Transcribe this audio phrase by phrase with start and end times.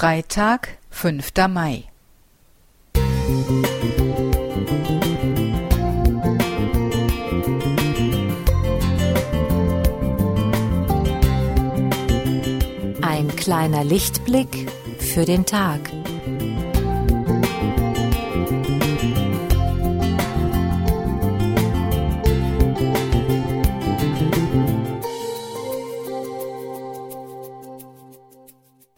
[0.00, 1.30] Freitag, 5.
[1.50, 1.84] Mai.
[13.02, 15.80] Ein kleiner Lichtblick für den Tag.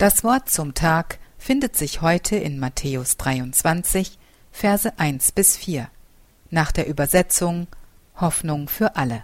[0.02, 4.18] Das Wort zum Tag findet sich heute in Matthäus 23,
[4.50, 5.88] Verse 1 bis 4,
[6.50, 7.68] nach der Übersetzung
[8.16, 9.22] Hoffnung für alle.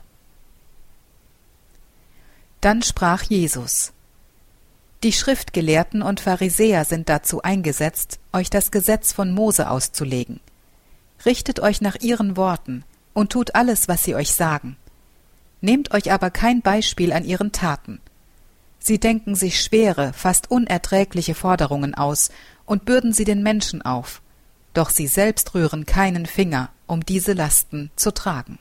[2.60, 3.92] Dann sprach Jesus,
[5.02, 10.38] Die Schriftgelehrten und Pharisäer sind dazu eingesetzt, euch das Gesetz von Mose auszulegen.
[11.26, 14.76] Richtet euch nach ihren Worten und tut alles, was sie euch sagen.
[15.60, 18.00] Nehmt euch aber kein Beispiel an ihren Taten,
[18.78, 22.30] Sie denken sich schwere, fast unerträgliche Forderungen aus
[22.64, 24.22] und bürden sie den Menschen auf,
[24.74, 28.58] doch sie selbst rühren keinen Finger, um diese Lasten zu tragen.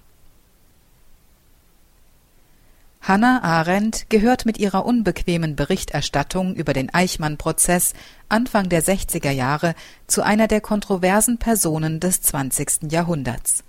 [3.01, 7.93] Hannah Arendt gehört mit ihrer unbequemen Berichterstattung über den Eichmann-Prozess
[8.27, 9.75] Anfang der 60er Jahre
[10.07, 12.91] zu einer der kontroversen Personen des 20.
[12.91, 13.63] Jahrhunderts.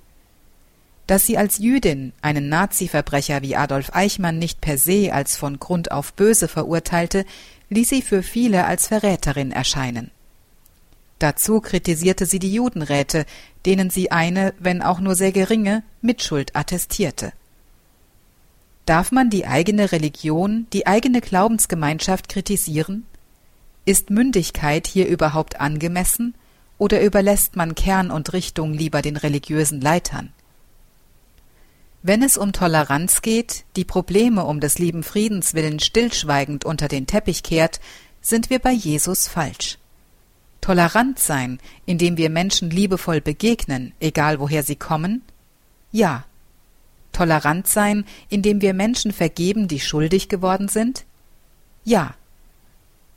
[1.08, 5.90] Dass sie als Jüdin einen Nazi-Verbrecher wie Adolf Eichmann nicht per se als von Grund
[5.90, 7.24] auf böse verurteilte,
[7.70, 10.10] ließ sie für viele als Verräterin erscheinen.
[11.18, 13.24] Dazu kritisierte sie die Judenräte,
[13.64, 17.32] denen sie eine, wenn auch nur sehr geringe, Mitschuld attestierte.
[18.84, 23.06] Darf man die eigene Religion, die eigene Glaubensgemeinschaft kritisieren?
[23.86, 26.34] Ist Mündigkeit hier überhaupt angemessen,
[26.76, 30.34] oder überlässt man Kern und Richtung lieber den religiösen Leitern?
[32.02, 37.06] Wenn es um Toleranz geht, die Probleme um des lieben Friedens willen stillschweigend unter den
[37.06, 37.80] Teppich kehrt,
[38.20, 39.78] sind wir bei Jesus falsch.
[40.60, 45.22] Tolerant sein, indem wir Menschen liebevoll begegnen, egal woher sie kommen?
[45.92, 46.24] Ja.
[47.12, 51.04] Tolerant sein, indem wir Menschen vergeben, die schuldig geworden sind?
[51.84, 52.14] Ja.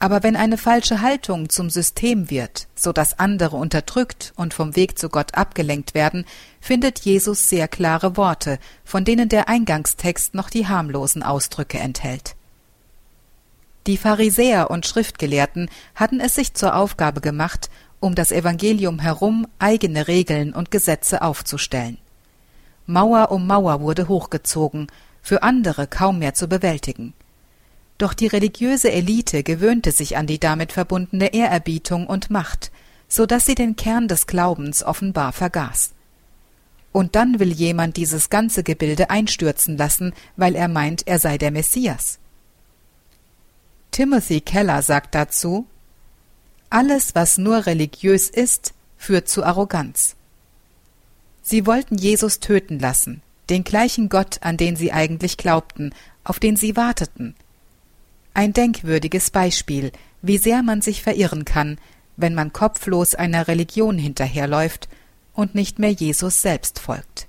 [0.01, 4.97] Aber wenn eine falsche Haltung zum System wird, so dass andere unterdrückt und vom Weg
[4.97, 6.25] zu Gott abgelenkt werden,
[6.59, 12.35] findet Jesus sehr klare Worte, von denen der Eingangstext noch die harmlosen Ausdrücke enthält.
[13.85, 17.69] Die Pharisäer und Schriftgelehrten hatten es sich zur Aufgabe gemacht,
[17.99, 21.99] um das Evangelium herum eigene Regeln und Gesetze aufzustellen.
[22.87, 24.87] Mauer um Mauer wurde hochgezogen,
[25.21, 27.13] für andere kaum mehr zu bewältigen.
[28.01, 32.71] Doch die religiöse Elite gewöhnte sich an die damit verbundene Ehrerbietung und Macht,
[33.07, 35.91] so dass sie den Kern des Glaubens offenbar vergaß.
[36.91, 41.51] Und dann will jemand dieses ganze Gebilde einstürzen lassen, weil er meint, er sei der
[41.51, 42.17] Messias.
[43.91, 45.67] Timothy Keller sagt dazu
[46.71, 50.15] Alles, was nur religiös ist, führt zu Arroganz.
[51.43, 56.55] Sie wollten Jesus töten lassen, den gleichen Gott, an den sie eigentlich glaubten, auf den
[56.55, 57.35] sie warteten,
[58.33, 61.79] ein denkwürdiges Beispiel, wie sehr man sich verirren kann,
[62.17, 64.87] wenn man kopflos einer Religion hinterherläuft
[65.33, 67.27] und nicht mehr Jesus selbst folgt.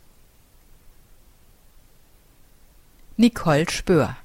[3.16, 4.21] Nicole Musik